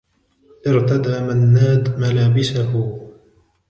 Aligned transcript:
ارتدى 0.67 1.19
منّاد 1.19 1.99
ملابسه. 1.99 2.97